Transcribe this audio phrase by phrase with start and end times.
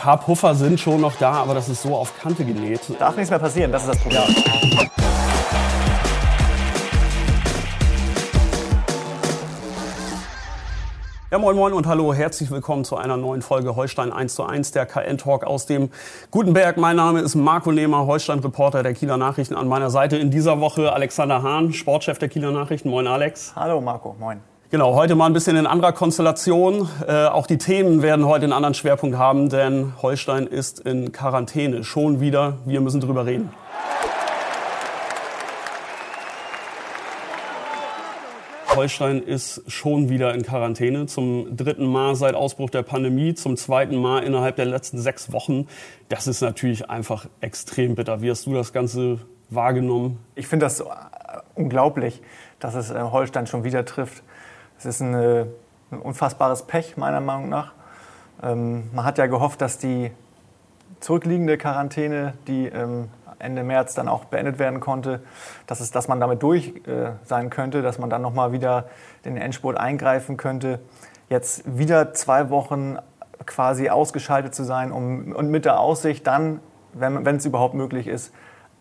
[0.00, 2.80] paar Puffer sind schon noch da, aber das ist so auf Kante genäht.
[2.98, 4.22] Darf nichts mehr passieren, das ist das Problem.
[4.22, 4.86] Ja.
[11.30, 14.72] Ja, moin moin und hallo, herzlich willkommen zu einer neuen Folge Holstein 1 zu 1,
[14.72, 15.90] der KN-Talk aus dem
[16.30, 16.78] Gutenberg.
[16.78, 19.54] Mein Name ist Marco Nehmer, Holstein-Reporter der Kieler Nachrichten.
[19.54, 22.88] An meiner Seite in dieser Woche Alexander Hahn, Sportchef der Kieler Nachrichten.
[22.88, 23.52] Moin Alex.
[23.54, 24.40] Hallo Marco, moin.
[24.72, 26.88] Genau, heute mal ein bisschen in anderer Konstellation.
[27.04, 31.82] Äh, auch die Themen werden heute einen anderen Schwerpunkt haben, denn Holstein ist in Quarantäne.
[31.82, 33.50] Schon wieder, wir müssen drüber reden.
[38.76, 41.06] Holstein ist schon wieder in Quarantäne.
[41.06, 45.66] Zum dritten Mal seit Ausbruch der Pandemie, zum zweiten Mal innerhalb der letzten sechs Wochen.
[46.08, 48.22] Das ist natürlich einfach extrem bitter.
[48.22, 49.18] Wie hast du das Ganze
[49.48, 50.20] wahrgenommen?
[50.36, 50.84] Ich finde das
[51.56, 52.22] unglaublich,
[52.60, 54.22] dass es äh, Holstein schon wieder trifft.
[54.80, 55.44] Es ist ein, äh,
[55.90, 57.72] ein unfassbares Pech, meiner Meinung nach.
[58.42, 60.10] Ähm, man hat ja gehofft, dass die
[61.00, 65.20] zurückliegende Quarantäne, die ähm, Ende März dann auch beendet werden konnte,
[65.66, 68.86] dass, es, dass man damit durch äh, sein könnte, dass man dann nochmal wieder
[69.22, 70.80] in den Endspurt eingreifen könnte.
[71.28, 72.96] Jetzt wieder zwei Wochen
[73.44, 76.60] quasi ausgeschaltet zu sein um, und mit der Aussicht dann,
[76.94, 78.32] wenn es überhaupt möglich ist,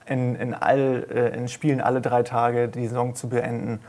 [0.05, 3.81] in, in, all, äh, in Spielen alle drei Tage die Saison zu beenden.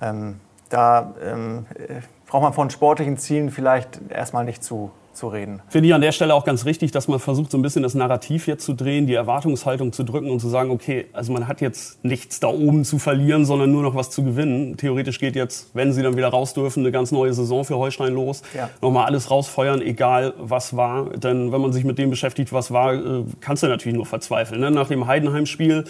[0.00, 0.38] Ähm,
[0.68, 5.60] da ähm, äh, braucht man von sportlichen Zielen vielleicht erstmal nicht zu zu reden.
[5.68, 7.94] Finde ich an der Stelle auch ganz richtig, dass man versucht, so ein bisschen das
[7.94, 11.60] Narrativ jetzt zu drehen, die Erwartungshaltung zu drücken und zu sagen, okay, also man hat
[11.60, 14.76] jetzt nichts da oben zu verlieren, sondern nur noch was zu gewinnen.
[14.76, 18.12] Theoretisch geht jetzt, wenn sie dann wieder raus dürfen, eine ganz neue Saison für Holstein
[18.12, 18.42] los.
[18.54, 18.70] Ja.
[18.80, 21.10] Nochmal alles rausfeuern, egal was war.
[21.10, 24.60] Denn wenn man sich mit dem beschäftigt, was war, äh, kannst du natürlich nur verzweifeln.
[24.60, 24.70] Ne?
[24.70, 25.84] Nach dem Heidenheim-Spiel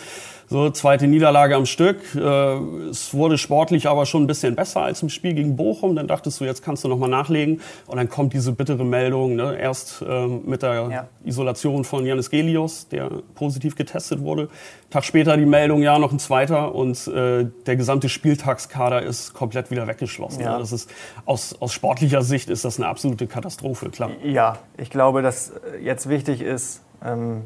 [0.49, 2.15] so, zweite Niederlage am Stück.
[2.15, 2.19] Äh,
[2.89, 5.97] es wurde sportlich aber schon ein bisschen besser als im Spiel gegen Bochum.
[5.97, 7.61] Dann dachtest du, jetzt kannst du nochmal nachlegen.
[7.89, 9.59] Und dann kommt diese bittere Meldung, ne?
[9.59, 11.09] erst äh, mit der ja.
[11.25, 14.48] Isolation von Janis Gelios, der positiv getestet wurde.
[14.91, 16.75] Tag später die Meldung, ja, noch ein zweiter.
[16.75, 20.42] Und äh, der gesamte Spieltagskader ist komplett wieder weggeschlossen.
[20.42, 20.58] Ja.
[20.58, 20.91] Das ist,
[21.24, 24.11] aus, aus sportlicher Sicht ist das eine absolute Katastrophe, klar.
[24.23, 25.52] Ja, ich glaube, dass
[25.83, 27.45] jetzt wichtig ist, ähm,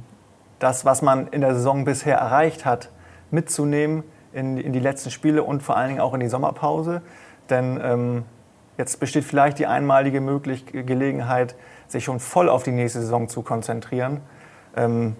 [0.58, 2.90] das, was man in der Saison bisher erreicht hat,
[3.30, 7.02] mitzunehmen in, in die letzten Spiele und vor allen Dingen auch in die Sommerpause.
[7.48, 8.24] Denn ähm,
[8.78, 11.54] jetzt besteht vielleicht die einmalige Möglich Gelegenheit,
[11.88, 14.20] sich schon voll auf die nächste Saison zu konzentrieren.
[14.76, 15.16] Ähm,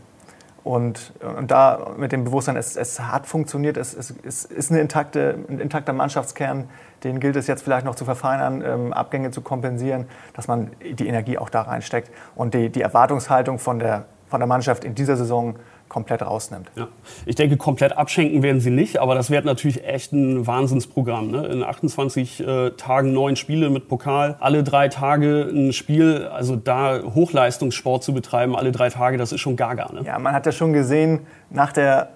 [0.62, 4.80] und, und da mit dem Bewusstsein, es, es hat funktioniert, es, es, es ist eine
[4.80, 6.68] intakte, ein intakter Mannschaftskern,
[7.02, 11.08] den gilt es jetzt vielleicht noch zu verfeinern, ähm, Abgänge zu kompensieren, dass man die
[11.08, 15.16] Energie auch da reinsteckt und die, die Erwartungshaltung von der von der Mannschaft in dieser
[15.16, 15.56] Saison
[15.90, 16.70] komplett rausnimmt.
[16.76, 16.88] Ja.
[17.26, 21.30] Ich denke, komplett abschenken werden sie nicht, aber das wird natürlich echt ein Wahnsinnsprogramm.
[21.30, 21.46] Ne?
[21.48, 27.02] In 28 äh, Tagen neun Spiele mit Pokal, alle drei Tage ein Spiel, also da
[27.02, 29.92] Hochleistungssport zu betreiben, alle drei Tage, das ist schon gaga.
[29.92, 30.02] Ne?
[30.06, 31.20] Ja, man hat ja schon gesehen
[31.50, 32.08] nach der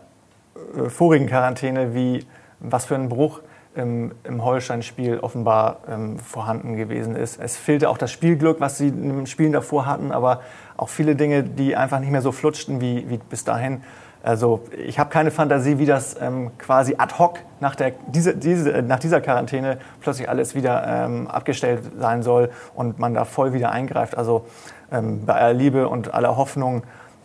[0.55, 2.25] äh, vorigen Quarantäne, wie
[2.61, 3.41] was für ein Bruch
[3.75, 7.41] im, im Holstein-Spiel offenbar ähm, vorhanden gewesen ist.
[7.41, 10.43] Es fehlte auch das Spielglück, was sie im Spielen davor hatten, aber
[10.77, 13.83] auch viele Dinge, die einfach nicht mehr so flutschten wie, wie bis dahin.
[14.23, 18.83] Also ich habe keine Fantasie, wie das ähm, quasi ad hoc nach, der, diese, diese,
[18.83, 23.71] nach dieser Quarantäne plötzlich alles wieder ähm, abgestellt sein soll und man da voll wieder
[23.71, 24.17] eingreift.
[24.17, 24.47] Also
[24.91, 26.85] ähm, bei aller Liebe und aller Hoffnung,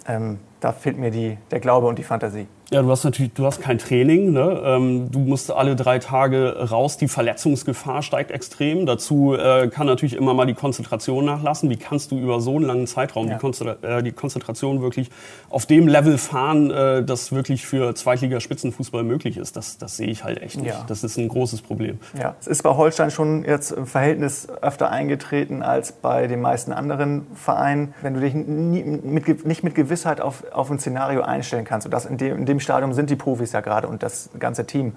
[0.10, 2.48] ähm, da fehlt mir die, der Glaube und die Fantasie.
[2.72, 4.32] Ja, du hast natürlich, du hast kein Training.
[4.32, 4.62] Ne?
[4.64, 6.98] Ähm, du musst alle drei Tage raus.
[6.98, 8.86] Die Verletzungsgefahr steigt extrem.
[8.86, 11.72] Dazu äh, kann natürlich immer mal die Konzentration nachlassen.
[11.72, 13.34] Wie kannst du über so einen langen Zeitraum ja.
[13.34, 15.10] die, Konzentra äh, die, Konzentration wirklich
[15.50, 19.58] auf dem Level fahren, äh, das wirklich für Zweitliga-Spitzenfußball möglich ist?
[19.58, 20.68] Das, das sehe ich halt echt nicht.
[20.68, 20.86] Ja.
[20.88, 21.98] Das ist ein großes Problem.
[22.20, 26.72] Ja, es ist bei Holstein schon jetzt im Verhältnis öfter eingetreten als bei den meisten
[26.72, 27.96] anderen Vereinen.
[28.04, 31.92] Wenn du dich nie, mit, nicht mit Gewissheit auf, auf ein Szenario einstellen kannst und
[31.92, 34.96] das in dem, in dem Stadium sind die Profis ja gerade und das ganze Team.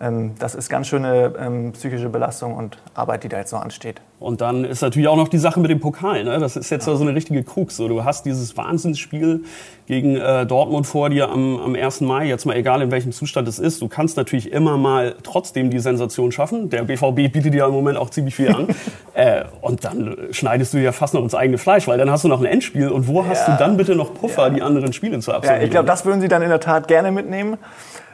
[0.00, 4.00] Ähm, das ist ganz schöne ähm, psychische Belastung und Arbeit, die da jetzt noch ansteht.
[4.20, 6.24] Und dann ist natürlich auch noch die Sache mit dem Pokal.
[6.24, 6.38] Ne?
[6.38, 6.96] Das ist jetzt ja.
[6.96, 7.76] so eine richtige Krux.
[7.76, 9.44] So, du hast dieses Wahnsinnsspiel
[9.86, 12.00] gegen äh, Dortmund vor dir am, am 1.
[12.02, 13.80] Mai, jetzt mal egal in welchem Zustand es ist.
[13.80, 16.68] Du kannst natürlich immer mal trotzdem die Sensation schaffen.
[16.68, 18.68] Der BVB bietet dir im Moment auch ziemlich viel an.
[19.14, 22.28] äh, und dann schneidest du ja fast noch ins eigene Fleisch, weil dann hast du
[22.28, 22.88] noch ein Endspiel.
[22.88, 23.28] Und wo ja.
[23.28, 24.50] hast du dann bitte noch Puffer, ja.
[24.50, 25.60] die anderen Spiele zu absolvieren?
[25.60, 27.56] Ja, ich glaube, das würden sie dann in der Tat gerne mitnehmen.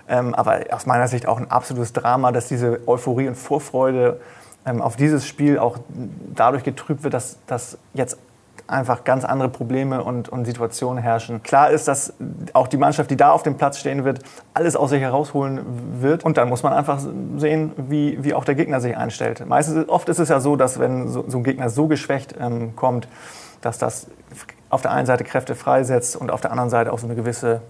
[0.09, 4.21] Ähm, aber aus meiner Sicht auch ein absolutes Drama, dass diese Euphorie und Vorfreude
[4.67, 5.79] ähm, auf dieses Spiel auch
[6.35, 8.19] dadurch getrübt wird, dass, dass jetzt
[8.67, 11.43] einfach ganz andere Probleme und, und Situationen herrschen.
[11.43, 12.15] Klar ist, dass
[12.55, 14.21] auch die Mannschaft, die da auf dem Platz stehen wird,
[14.55, 15.61] alles aus sich herausholen
[16.01, 16.25] wird.
[16.25, 16.99] Und dann muss man einfach
[17.37, 19.47] sehen, wie, wie auch der Gegner sich einstellt.
[19.47, 22.75] Meistens, oft ist es ja so, dass wenn so, so ein Gegner so geschwächt ähm,
[22.75, 23.07] kommt,
[23.61, 24.07] dass das
[24.71, 27.61] auf der einen Seite Kräfte freisetzt und auf der anderen Seite auch so eine gewisse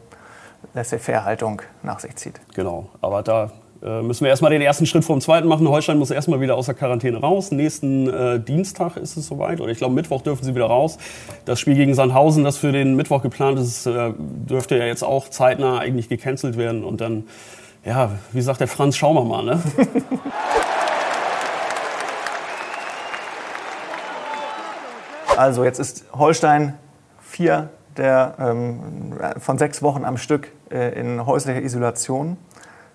[0.72, 2.40] Laissez-faire-Haltung nach sich zieht.
[2.54, 3.50] Genau, aber da
[3.84, 5.68] äh, müssen wir erstmal den ersten Schritt vom zweiten machen.
[5.68, 7.50] Holstein muss erstmal wieder aus der Quarantäne raus.
[7.50, 10.96] Nächsten äh, Dienstag ist es soweit, oder ich glaube Mittwoch dürfen sie wieder raus.
[11.44, 15.28] Das Spiel gegen Sandhausen, das für den Mittwoch geplant ist, äh, dürfte ja jetzt auch
[15.28, 16.82] zeitnah eigentlich gecancelt werden.
[16.82, 17.24] Und dann,
[17.84, 19.44] ja, wie sagt der Franz, schauen wir mal.
[19.44, 19.62] Ne?
[25.36, 26.78] also jetzt ist Holstein
[27.20, 32.36] vier der ähm, von sechs Wochen am Stück äh, in häuslicher Isolation.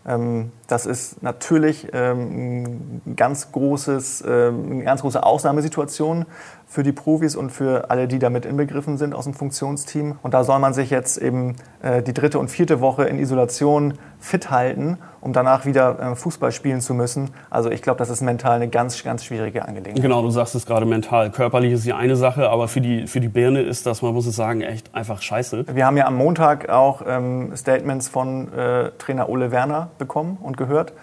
[0.05, 6.25] Ähm, das ist natürlich ähm, ein ganz großes, ähm, eine ganz große Ausnahmesituation
[6.67, 10.17] für die Profis und für alle, die damit inbegriffen sind aus dem Funktionsteam.
[10.21, 13.95] Und da soll man sich jetzt eben äh, die dritte und vierte Woche in Isolation
[14.19, 17.31] fit halten, um danach wieder äh, Fußball spielen zu müssen.
[17.49, 20.01] Also ich glaube, das ist mental eine ganz, ganz schwierige Angelegenheit.
[20.01, 21.31] Genau, du sagst es gerade mental.
[21.31, 24.25] Körperlich ist die eine Sache, aber für die, für die Birne ist das, man muss
[24.25, 25.65] es sagen, echt einfach scheiße.
[25.73, 30.57] Wir haben ja am Montag auch ähm, Statements von äh, Trainer Ole Werner bekommen und
[30.57, 30.93] gehört.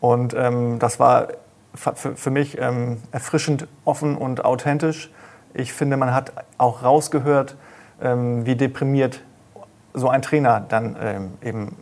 [0.00, 1.28] Und ähm, das war
[1.74, 5.10] für, für mich ähm, erfrischend offen und authentisch.
[5.54, 7.56] Ich finde, man hat auch rausgehört,
[8.02, 9.20] ähm, wie deprimiert
[9.94, 11.76] so ein Trainer dann ähm, eben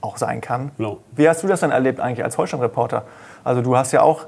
[0.00, 0.70] auch sein kann.
[0.78, 0.98] No.
[1.14, 3.04] Wie hast du das dann erlebt eigentlich als Holstein-Reporter?
[3.44, 4.26] Also du hast ja auch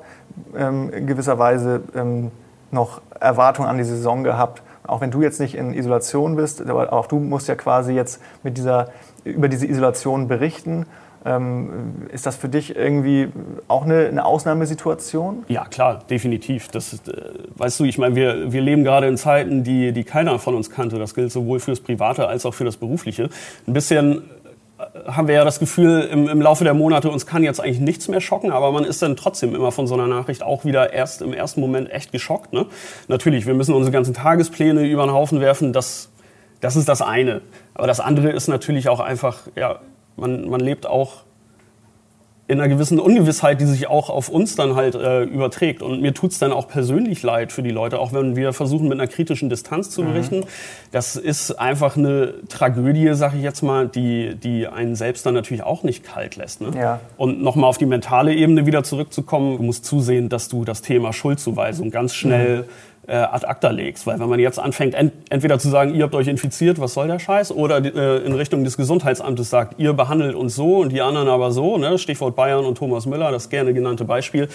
[0.57, 2.31] ähm, in gewisser Weise ähm,
[2.71, 4.63] noch Erwartungen an die Saison gehabt.
[4.87, 8.23] Auch wenn du jetzt nicht in Isolation bist, aber auch du musst ja quasi jetzt
[8.43, 8.89] mit dieser,
[9.25, 10.87] über diese Isolation berichten.
[11.27, 13.29] Ähm, ist das für dich irgendwie
[13.67, 15.45] auch eine, eine, Ausnahmesituation?
[15.49, 16.69] Ja, klar, definitiv.
[16.69, 17.21] Das ist, äh,
[17.57, 20.71] weißt du, ich meine, wir, wir leben gerade in Zeiten, die, die keiner von uns
[20.71, 20.99] kannte.
[20.99, 23.31] Das gilt sowohl fürs Private als auch für das Berufliche.
[23.67, 24.23] Ein bisschen
[25.07, 28.09] haben wir ja das Gefühl, im, im Laufe der Monate, uns kann jetzt eigentlich nichts
[28.09, 31.21] mehr schocken, aber man ist dann trotzdem immer von so einer Nachricht auch wieder erst
[31.23, 32.53] im ersten Moment echt geschockt.
[32.53, 32.67] Ne?
[33.09, 36.11] Natürlich, wir müssen unsere ganzen Tagespläne über den Haufen werfen, das,
[36.61, 37.43] das ist das eine.
[37.75, 39.81] Aber das andere ist natürlich auch einfach, ja,
[40.17, 41.23] man, man lebt auch
[42.49, 45.83] in einer gewissen Ungewissheit, die sich auch auf uns dann halt äh, überträgt.
[45.83, 48.99] Und mir tut's dann auch persönlich leid für die Leute, auch wenn wir versuchen, mit
[48.99, 50.07] einer kritischen Distanz zu mhm.
[50.07, 50.41] berichten.
[50.41, 50.45] Mhm.
[50.91, 55.63] Das ist einfach eine Tragödie, sag ich jetzt mal, die, die einen selbst dann natürlich
[55.63, 56.63] auch nicht kalt lässt.
[56.63, 56.71] Ne?
[56.75, 57.01] Ja.
[57.19, 61.13] Und nochmal auf die mentale Ebene wieder zurückzukommen, du musst zusehen, dass du das Thema
[61.13, 64.07] Schuldzuweisung ganz schnell mhm äh, ad acta legst.
[64.07, 67.09] Weil wenn man jetzt anfängt, ent entweder zu sagen, ihr habt euch infiziert, was soll
[67.09, 71.01] der Scheiß, oder äh, in Richtung des Gesundheitsamtes sagt, ihr behandelt uns so und die
[71.01, 71.99] anderen aber so, ne?
[71.99, 74.49] Stichwort Bayern und Thomas Müller, das gerne genannte Beispiel,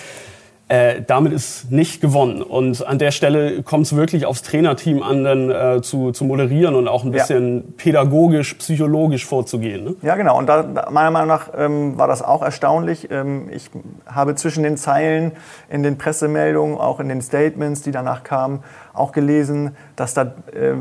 [0.69, 2.41] äh, damit ist nicht gewonnen.
[2.41, 6.75] Und an der Stelle kommt es wirklich aufs Trainerteam an, dann äh, zu, zu moderieren
[6.75, 7.63] und auch ein bisschen ja.
[7.77, 9.83] pädagogisch, psychologisch vorzugehen.
[9.83, 9.95] Ne?
[10.01, 10.37] Ja, genau.
[10.37, 13.09] Und da, meiner Meinung nach ähm, war das auch erstaunlich.
[13.11, 13.69] Ähm, ich
[14.05, 15.33] habe zwischen den Zeilen
[15.69, 18.63] in den Pressemeldungen, auch in den Statements, die danach kamen,
[18.93, 20.75] auch gelesen, dass da äh,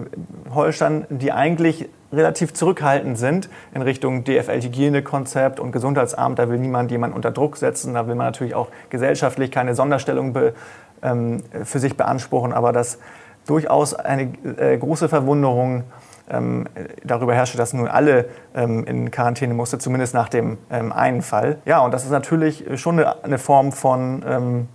[0.55, 6.39] Holstein, die eigentlich relativ zurückhaltend sind in Richtung DFL-Hygienekonzept und Gesundheitsamt.
[6.39, 7.95] Da will niemand jemanden unter Druck setzen.
[7.95, 10.55] Da will man natürlich auch gesellschaftlich keine Sonderstellung be,
[11.03, 12.53] ähm, für sich beanspruchen.
[12.53, 12.99] Aber dass
[13.47, 15.85] durchaus eine äh, große Verwunderung
[16.31, 16.67] ähm,
[17.05, 21.59] darüber herrschte, dass nun alle ähm, in Quarantäne musste, zumindest nach dem ähm, einen Fall.
[21.65, 24.69] Ja, und das ist natürlich schon eine, eine Form von ähm,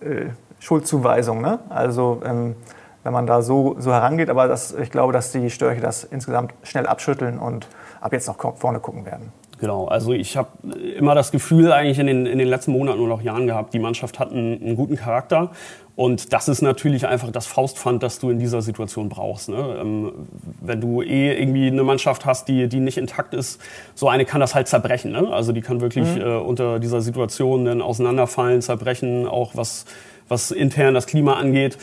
[0.00, 0.26] äh,
[0.58, 1.40] Schuldzuweisung.
[1.40, 1.60] Ne?
[1.68, 2.56] Also ähm,
[3.04, 4.28] wenn man da so, so herangeht.
[4.28, 7.68] Aber das, ich glaube, dass die Störche das insgesamt schnell abschütteln und
[8.00, 9.32] ab jetzt noch vorne gucken werden.
[9.60, 10.48] Genau, also ich habe
[10.98, 13.78] immer das Gefühl eigentlich in den, in den letzten Monaten oder auch Jahren gehabt, die
[13.78, 15.52] Mannschaft hat einen, einen guten Charakter
[15.96, 19.48] und das ist natürlich einfach das Faustpfand, das du in dieser Situation brauchst.
[19.48, 19.78] Ne?
[19.80, 20.12] Ähm,
[20.60, 23.60] wenn du eh irgendwie eine Mannschaft hast, die, die nicht intakt ist,
[23.94, 25.12] so eine kann das halt zerbrechen.
[25.12, 25.32] Ne?
[25.32, 26.20] Also die kann wirklich mhm.
[26.20, 29.84] äh, unter dieser Situation dann auseinanderfallen, zerbrechen, auch was,
[30.26, 31.78] was intern das Klima angeht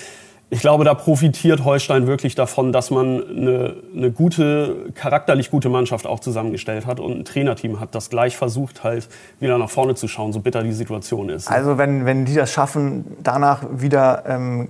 [0.54, 6.06] ich glaube, da profitiert Holstein wirklich davon, dass man eine, eine gute, charakterlich gute Mannschaft
[6.06, 9.08] auch zusammengestellt hat und ein Trainerteam hat, das gleich versucht, halt
[9.40, 11.50] wieder nach vorne zu schauen, so bitter die Situation ist.
[11.50, 14.68] Also wenn, wenn die das schaffen, danach wieder ähm,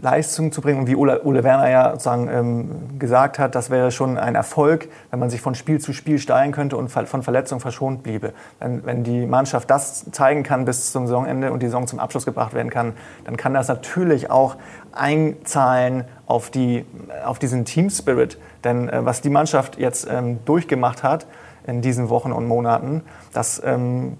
[0.00, 3.90] Leistung zu bringen und wie Ole, Ole Werner ja sozusagen ähm, gesagt hat, das wäre
[3.90, 7.60] schon ein Erfolg, wenn man sich von Spiel zu Spiel steigen könnte und von Verletzungen
[7.60, 8.34] verschont bliebe.
[8.60, 12.24] Wenn, wenn die Mannschaft das zeigen kann bis zum Saisonende und die Saison zum Abschluss
[12.24, 12.92] gebracht werden kann,
[13.24, 14.54] dann kann das natürlich auch
[14.92, 16.84] einzahlen auf, die,
[17.24, 18.38] auf diesen Team Spirit.
[18.64, 21.26] Denn äh, was die Mannschaft jetzt ähm, durchgemacht hat
[21.66, 24.16] in diesen Wochen und Monaten, das ähm,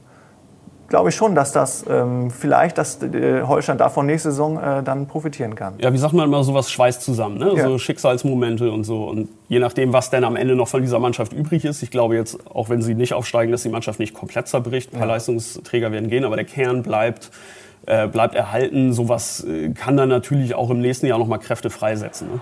[0.93, 5.07] glaube ich schon, dass das ähm, vielleicht, dass äh, Holstein davon nächste Saison äh, dann
[5.07, 5.75] profitieren kann.
[5.79, 7.55] Ja, wie sagt man immer, sowas schweißt zusammen, ne?
[7.57, 7.67] Ja.
[7.67, 9.05] so Schicksalsmomente und so.
[9.05, 12.17] Und je nachdem, was denn am Ende noch von dieser Mannschaft übrig ist, ich glaube
[12.17, 14.93] jetzt, auch wenn sie nicht aufsteigen, dass die Mannschaft nicht komplett zerbricht.
[14.93, 15.15] Ein paar ja.
[15.15, 17.31] Leistungsträger werden gehen, aber der Kern bleibt
[17.85, 18.93] äh, bleibt erhalten.
[18.93, 22.29] Sowas äh, kann dann natürlich auch im nächsten Jahr nochmal Kräfte freisetzen.
[22.35, 22.41] Ne?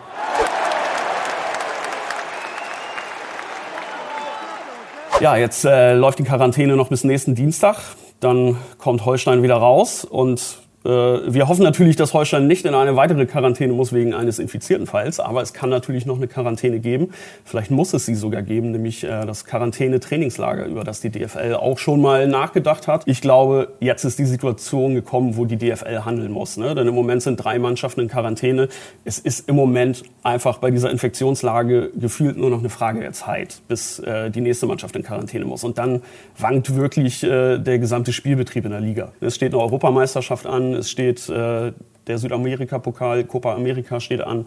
[5.21, 7.77] Ja, jetzt äh, läuft die Quarantäne noch bis nächsten Dienstag.
[8.21, 13.27] Dann kommt Holstein wieder raus und wir hoffen natürlich, dass Holstein nicht in eine weitere
[13.27, 17.11] Quarantäne muss wegen eines infizierten Falls, aber es kann natürlich noch eine Quarantäne geben.
[17.45, 21.77] Vielleicht muss es sie sogar geben, nämlich äh, das Quarantäne-Trainingslager, über das die DFL auch
[21.77, 23.03] schon mal nachgedacht hat.
[23.05, 26.57] Ich glaube, jetzt ist die Situation gekommen, wo die DFL handeln muss.
[26.57, 26.75] Ne?
[26.75, 28.69] Denn im Moment sind drei Mannschaften in Quarantäne.
[29.05, 33.61] Es ist im Moment einfach bei dieser Infektionslage gefühlt nur noch eine Frage der Zeit,
[33.69, 35.63] bis äh, die nächste Mannschaft in Quarantäne muss.
[35.63, 36.01] Und dann
[36.39, 39.13] wankt wirklich äh, der gesamte Spielbetrieb in der Liga.
[39.21, 41.73] Es steht eine Europameisterschaft an es steht äh,
[42.07, 44.47] der Südamerika-Pokal, Copa America steht an.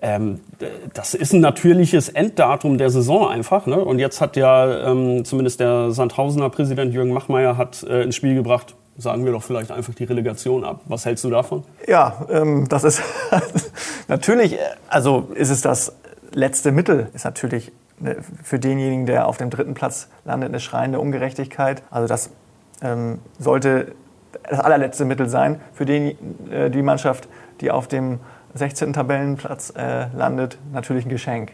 [0.00, 0.40] Ähm,
[0.94, 3.66] das ist ein natürliches Enddatum der Saison einfach.
[3.66, 3.84] Ne?
[3.84, 8.34] Und jetzt hat ja ähm, zumindest der Sandhausener Präsident Jürgen Machmeier hat äh, ins Spiel
[8.34, 10.82] gebracht, sagen wir doch vielleicht einfach die Relegation ab.
[10.86, 11.64] Was hältst du davon?
[11.86, 13.02] Ja, ähm, das ist
[14.08, 14.58] natürlich, äh,
[14.88, 15.96] also ist es das
[16.32, 21.00] letzte Mittel, ist natürlich ne, für denjenigen, der auf dem dritten Platz landet, eine schreiende
[21.00, 21.82] Ungerechtigkeit.
[21.90, 22.30] Also das
[22.82, 23.92] ähm, sollte
[24.48, 26.16] das allerletzte Mittel sein für die,
[26.50, 27.28] äh, die Mannschaft,
[27.60, 28.20] die auf dem
[28.54, 28.92] 16.
[28.92, 31.52] Tabellenplatz äh, landet, natürlich ein Geschenk.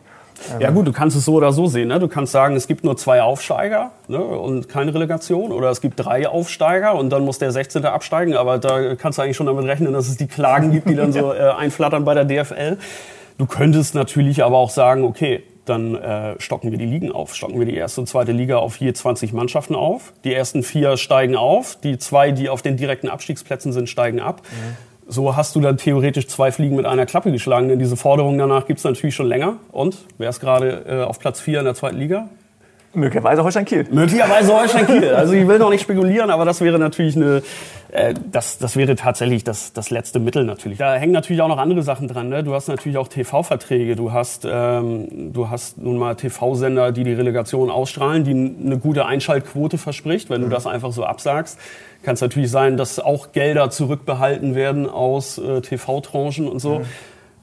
[0.52, 1.88] Ähm, ja gut, du kannst es so oder so sehen.
[1.88, 1.98] Ne?
[1.98, 4.18] Du kannst sagen, es gibt nur zwei Aufsteiger ne?
[4.18, 5.52] und keine Relegation.
[5.52, 7.84] Oder es gibt drei Aufsteiger und dann muss der 16.
[7.84, 8.34] absteigen.
[8.34, 11.12] Aber da kannst du eigentlich schon damit rechnen, dass es die Klagen gibt, die dann
[11.12, 12.78] so äh, einflattern bei der DFL.
[13.38, 17.34] Du könntest natürlich aber auch sagen, okay, dann äh, stocken wir die Ligen auf.
[17.34, 20.12] Stocken wir die erste und zweite Liga auf je 20 Mannschaften auf.
[20.24, 21.78] Die ersten vier steigen auf.
[21.82, 24.42] Die zwei, die auf den direkten Abstiegsplätzen sind, steigen ab.
[24.42, 24.76] Mhm.
[25.06, 27.68] So hast du dann theoretisch zwei Fliegen mit einer Klappe geschlagen.
[27.68, 29.56] Denn diese Forderung danach gibt es natürlich schon länger.
[29.72, 32.28] Und wer ist gerade äh, auf Platz vier in der zweiten Liga?
[32.94, 33.86] Möglicherweise Holstein Kiel.
[33.90, 35.08] Möglicherweise Holstein Kiel.
[35.14, 37.42] Also ich will noch nicht spekulieren, aber das wäre natürlich eine,
[37.94, 40.78] äh, das, das wäre tatsächlich das, das letzte Mittel natürlich.
[40.78, 42.28] Da hängen natürlich auch noch andere Sachen dran.
[42.28, 42.42] Ne?
[42.42, 43.94] Du hast natürlich auch TV-Verträge.
[43.94, 49.06] Du hast, ähm, du hast nun mal TV-Sender, die die Relegation ausstrahlen, die eine gute
[49.06, 50.28] Einschaltquote verspricht.
[50.28, 51.56] Wenn du das einfach so absagst,
[52.02, 56.80] kann es natürlich sein, dass auch Gelder zurückbehalten werden aus äh, TV-Tranchen und so.
[56.80, 56.86] Mhm.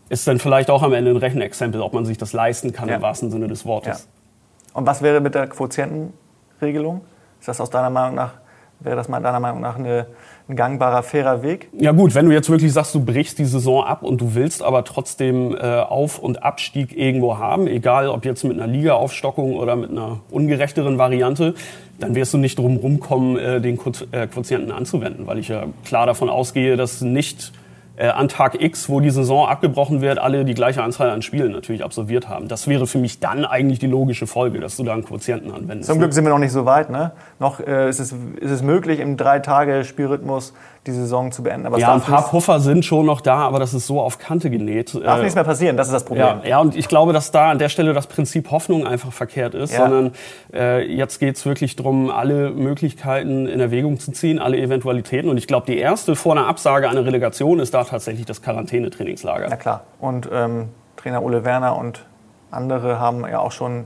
[0.09, 2.95] Ist dann vielleicht auch am Ende ein Rechenexempel, ob man sich das leisten kann ja.
[2.95, 4.09] im wahrsten Sinne des Wortes.
[4.09, 4.77] Ja.
[4.77, 6.99] Und was wäre mit der Quotientenregelung?
[7.39, 8.33] Ist das aus deiner Meinung nach,
[8.83, 10.07] wäre das deiner Meinung nach eine,
[10.49, 11.69] ein gangbarer, fairer Weg?
[11.77, 14.63] Ja gut, wenn du jetzt wirklich sagst, du brichst die Saison ab und du willst
[14.63, 19.75] aber trotzdem äh, Auf- und Abstieg irgendwo haben, egal ob jetzt mit einer Ligaaufstockung oder
[19.75, 21.53] mit einer ungerechteren Variante,
[21.99, 23.79] dann wirst du nicht drum rumkommen, äh, den
[24.11, 27.53] äh, Quotienten anzuwenden, weil ich ja klar davon ausgehe, dass nicht
[27.97, 31.51] äh, an Tag X, wo die Saison abgebrochen wird, alle die gleiche Anzahl an Spielen
[31.51, 32.47] natürlich absolviert haben.
[32.47, 35.89] Das wäre für mich dann eigentlich die logische Folge, dass du da einen Quotienten anwendest.
[35.89, 36.89] Zum Glück sind wir noch nicht so weit.
[36.89, 37.11] Ne?
[37.39, 40.53] Noch äh, ist, es, ist es möglich, im Drei-Tage-Spielrhythmus
[40.87, 41.67] die Saison zu beenden.
[41.67, 44.49] Aber ja, ein paar Puffer sind schon noch da, aber das ist so auf Kante
[44.49, 44.95] genäht.
[44.95, 46.25] Darf äh, nichts mehr passieren, das ist das Problem.
[46.25, 49.53] Ja, ja, und ich glaube, dass da an der Stelle das Prinzip Hoffnung einfach verkehrt
[49.53, 49.79] ist, ja.
[49.79, 50.13] sondern
[50.51, 55.29] äh, jetzt geht es wirklich darum, alle Möglichkeiten in Erwägung zu ziehen, alle Eventualitäten.
[55.29, 59.47] Und ich glaube, die erste vor einer Absage einer Relegation ist da tatsächlich das Quarantänetrainingslager.
[59.49, 59.83] Na klar.
[59.99, 62.05] Und ähm, Trainer Ole Werner und
[62.49, 63.85] andere haben ja auch schon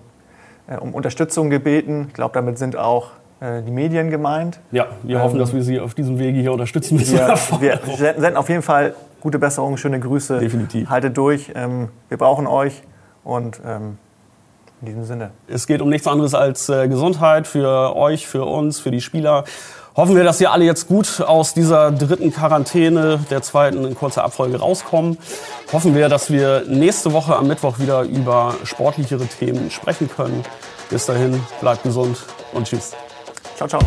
[0.67, 2.05] äh, um Unterstützung gebeten.
[2.07, 3.11] Ich glaube, damit sind auch
[3.41, 4.59] die Medien gemeint.
[4.71, 7.17] Ja, wir ähm, hoffen, dass wir Sie auf diesem Wege hier unterstützen müssen.
[7.17, 10.39] Wir, wir senden auf jeden Fall gute Besserung, schöne Grüße.
[10.39, 10.89] Definitiv.
[10.89, 11.51] Haltet durch.
[11.55, 12.83] Ähm, wir brauchen euch
[13.23, 13.97] und ähm,
[14.81, 15.31] in diesem Sinne.
[15.47, 19.45] Es geht um nichts anderes als äh, Gesundheit für euch, für uns, für die Spieler.
[19.95, 24.25] Hoffen wir, dass ihr alle jetzt gut aus dieser dritten Quarantäne, der zweiten in kurzer
[24.25, 25.17] Abfolge rauskommen.
[25.71, 30.43] Hoffen wir, dass wir nächste Woche am Mittwoch wieder über sportlichere Themen sprechen können.
[30.89, 32.17] Bis dahin, bleibt gesund
[32.53, 32.93] und tschüss.
[33.55, 33.79] 小丑